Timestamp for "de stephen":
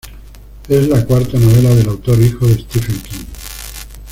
2.47-2.99